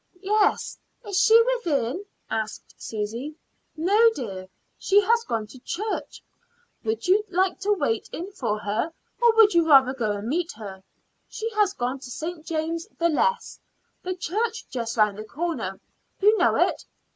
"Yes; 0.23 0.79
is 1.05 1.15
she 1.19 1.39
within?" 1.43 2.03
asked 2.27 2.73
Susy. 2.81 3.35
"No, 3.77 4.09
dear; 4.15 4.47
she 4.79 4.99
has 4.99 5.23
gone 5.25 5.45
to 5.45 5.59
church. 5.59 6.23
Would 6.83 7.07
you 7.07 7.23
like 7.29 7.59
to 7.59 7.73
wait 7.73 8.09
in 8.11 8.31
for 8.31 8.57
her, 8.57 8.91
or 9.21 9.33
would 9.35 9.53
you 9.53 9.69
rather 9.69 9.93
go 9.93 10.13
and 10.13 10.27
meet 10.27 10.53
her? 10.53 10.81
She 11.29 11.51
has 11.51 11.73
gone 11.73 11.99
to 11.99 12.09
St. 12.09 12.43
James 12.47 12.87
the 12.97 13.09
Less, 13.09 13.59
the 14.01 14.15
church 14.15 14.67
just 14.69 14.97
around 14.97 15.19
the 15.19 15.23
corner; 15.23 15.79
you 16.19 16.35
know 16.35 16.55
it?" 16.55 16.83